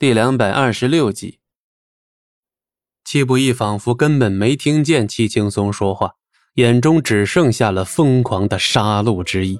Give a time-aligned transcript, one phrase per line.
[0.00, 1.40] 第两百二十六集。
[3.04, 6.14] 戚不义仿佛根本没听见戚青松说话，
[6.54, 9.58] 眼中只剩下了疯狂的杀戮之意。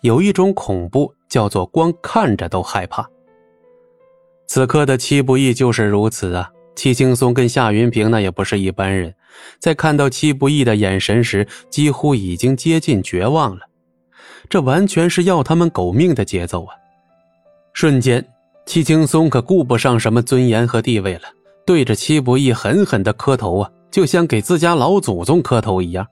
[0.00, 3.08] 有一种恐怖，叫做光看着都害怕。
[4.48, 6.50] 此刻的戚不义就是如此啊！
[6.74, 9.14] 戚青松跟夏云平那也不是一般人，
[9.60, 13.68] 在看到戚不义的眼神时，几乎已经接近绝望了。
[14.48, 16.74] 这完全是要他们狗命的节奏啊！
[17.72, 18.26] 瞬间。
[18.70, 21.22] 戚青松可顾不上什么尊严和地位了，
[21.66, 26.06] 对着戚不义狠狠的磕头啊，就像给自家老祖宗磕头一样。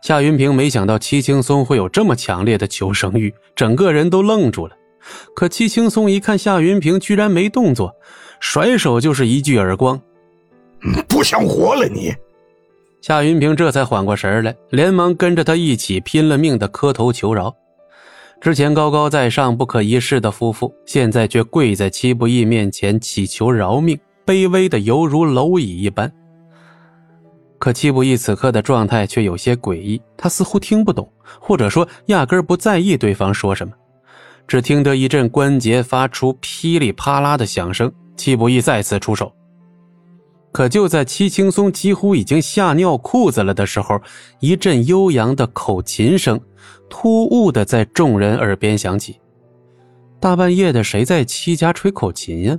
[0.00, 4.74] 夏云平没想到戚青松会有这么强烈的求生欲，整个人都愣住了。
[5.34, 7.94] 可戚青松一看夏云平居然没动作，
[8.40, 10.00] 甩手就是一句耳光
[11.06, 12.10] ：“不想活了你！”
[13.04, 17.54] 夏云平这才缓过神来，连忙跟着他一起拼了命的磕头求饶。
[18.46, 26.08] 之前高高在上、不可一世的夫妇，现在却跪在戚不义面前祈求饶命，卑微的犹如蝼蚁一般。
[27.58, 33.74] 可戚不义此刻的状态却有些诡异，他似乎听不懂，或者说压根不在意对方说什么。
[34.46, 39.32] 只听得一阵关节发出噼里啪啦的响声，戚不义再次出手。
[40.56, 44.00] 可就在戚青松几乎已经吓尿裤子了的时候，
[44.40, 46.40] 一阵悠扬的口琴声。
[46.88, 49.20] 突兀的在众人耳边响起，
[50.18, 52.58] 大半夜的谁在戚家吹口琴呀？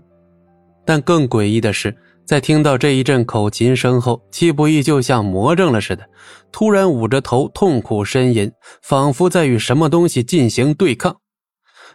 [0.86, 6.08] 但更诡异的是，在听到这一阵口琴声后，戚不义就像魔怔了似的，
[6.52, 8.52] 突然捂着头痛苦呻吟，
[8.84, 11.18] 仿佛在与什么东西进行对抗。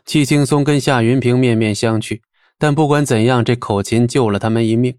[0.04, 2.18] 戚青松跟夏云平面面相觑，
[2.58, 4.96] 但不管怎样，这口琴救了他们一命。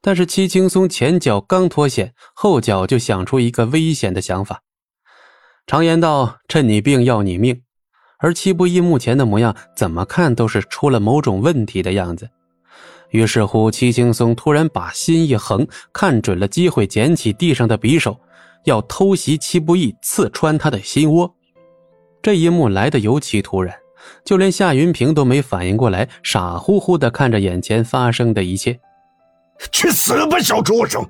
[0.00, 4.62] 但是戚青松前脚刚脱险，后脚就想出一个危险的想法。
[5.66, 7.62] 常言道：“趁你病要你命。”
[8.18, 12.28] 而戚不义目前的模样，怎么看都是出了某种问题的样子。
[13.10, 18.18] 于是乎，戚青松突然把心一横，看准了机会，捡起地上的匕首，
[18.64, 21.34] 要偷袭戚不义，刺穿他的心窝。
[22.22, 23.76] 这一幕来得尤其突然，
[24.24, 28.78] 就连夏云平都没反应过来，傻乎乎地看着眼前发生的一切。
[29.70, 31.04] 去死吧，小畜生！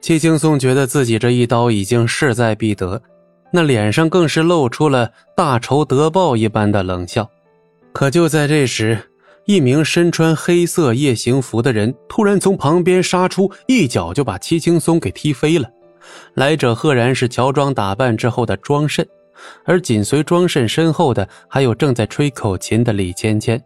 [0.00, 3.00] 戚青松觉得自己这一刀已经势在必得。
[3.52, 7.28] 那脸上更是露出了大仇得报一般的冷笑，
[7.92, 8.96] 可就在这时，
[9.44, 15.68] 一名身穿黑色夜行服的人突然从旁边杀出，一脚就把戚青松给踢飞了。
[16.34, 19.06] 来者赫然是乔装打扮之后的庄慎，
[19.64, 23.60] 而紧随庄慎身后的还有正在吹口琴的李芊芊。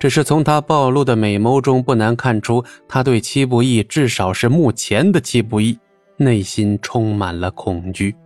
[0.00, 5.78] 只是从他暴露的美眸中，不难看出他对戚不义，至少是目前的戚不义，
[6.16, 8.16] 内心充满了恐惧。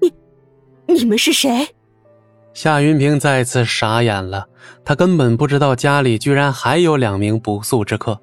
[0.00, 0.10] 你
[0.94, 1.68] 你们是谁？
[2.54, 4.46] 夏云平再次傻眼了，
[4.82, 8.18] 他根本不知道家里居然还有两名不速之客。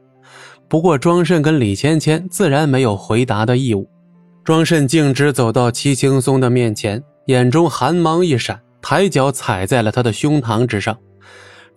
[0.67, 3.87] 不过庄慎跟李芊芊自然没有回答的义务。
[4.43, 10.97] 庄慎径直走到戚青松的面前，眼中寒芒一闪，抬脚踩在了他的胸膛之上。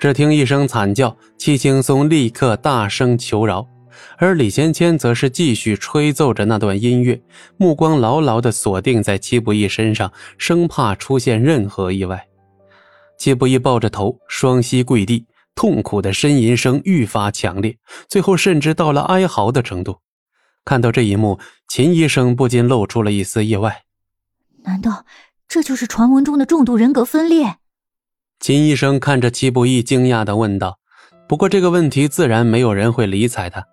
[0.04, 3.66] 只听一声惨叫，戚青松立刻大声求饶。
[4.18, 7.18] 而李芊芊则是继续吹奏着那段音乐，
[7.56, 12.22] 目光牢牢地锁定在戚不义身上，生怕出现任何意外。
[13.16, 17.74] 戚不义抱着头，双膝跪地，痛苦的呻吟声愈发强烈，
[18.06, 20.00] 最后甚至到了哀嚎的程度。
[20.66, 23.84] 看到这一幕，秦医生不禁露出了一丝意外：
[24.64, 25.06] 难道
[25.48, 27.56] 这就是传闻中的重度人格分裂？
[28.44, 30.78] 秦医生看着戚不义，惊讶地问道。
[31.26, 33.64] 不过这个问题自然没有人会理睬他。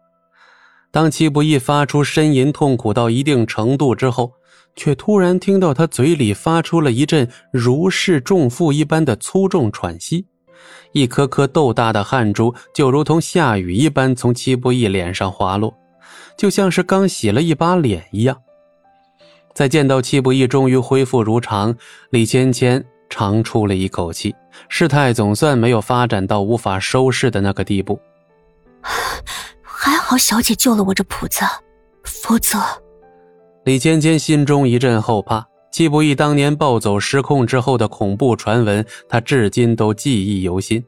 [0.91, 4.31] 当戚不义发出呻吟、痛苦到一定程度之后，
[4.77, 10.25] 却突然听到他嘴里发出了一阵如释重负一般的粗重喘息，
[10.93, 15.75] 一颗颗豆大的汗珠就如同下雨一般从戚不义脸上滑落，
[16.37, 18.41] 就像是刚洗了一把脸一样。
[19.53, 21.75] 在见到戚不义终于恢复如常，
[22.11, 22.81] 李芊芊
[23.11, 24.33] 长出了一口气，
[24.69, 27.99] 事态总算没有发展到无法收拾的那个地步。
[29.61, 31.41] 还好小姐救了我这谱子，
[32.03, 32.57] 否则……
[33.65, 35.45] 李芊芊心中一阵后怕。
[35.71, 40.83] 季不义当年暴走失控之后的恐怖传闻，他至今都记忆犹新。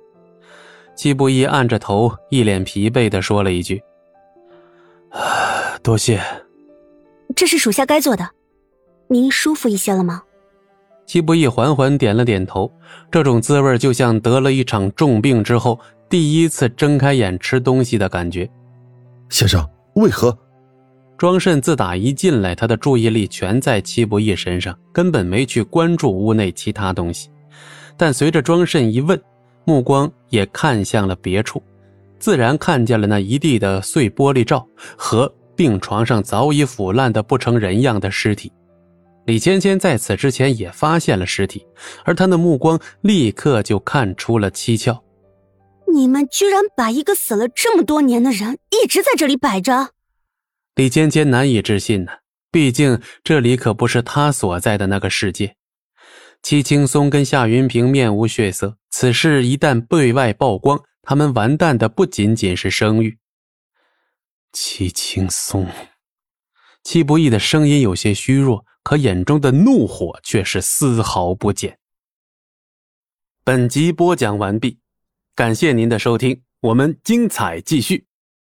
[0.93, 3.81] 季不义按着头，一脸疲惫的说了一句
[5.81, 6.21] ：“多谢。”
[7.33, 8.29] 这是属下该做的。
[9.07, 10.23] 您舒服一些了吗？
[11.13, 12.71] 戚不义缓缓点了点头。
[13.11, 15.79] 这种滋味就像得了一场重病之后
[16.09, 18.49] 第一次睁开眼吃东西的感觉。
[19.29, 19.63] 先生，
[19.93, 20.35] 为何？
[21.15, 27.29] 庄慎自打一进来，他的注意力全在戚不义身上，根本没去关注屋内其他东西。
[27.95, 29.21] 但随着庄慎一问，
[29.65, 31.61] 目光也看向了别处。
[32.17, 34.67] 自然看见了那一地的碎玻璃罩
[34.97, 38.51] 和病床上早已腐烂的不成人样的尸体。
[39.25, 41.65] 李芊芊在此之前也发现了尸体，
[42.03, 45.01] 而她的目光立刻就看出了蹊跷。
[45.93, 49.91] 你们居然把一个死了这么多年的人一直在这里摆着！
[50.75, 52.11] 李芊芊难以置信呢，
[52.51, 55.55] 毕竟这里可不是她所在的那个世界。
[56.41, 63.17] 戚青松跟夏云平面无血色，此事一旦对外曝光，他们完蛋的不仅仅是声誉。
[64.51, 65.65] 戚青松，
[66.83, 68.65] 戚不义的声音有些虚弱。
[68.83, 71.79] 可眼中的怒火却是丝毫不减。
[73.43, 74.79] 本集播讲完毕，
[75.35, 78.05] 感谢您的收听，我们精彩继续。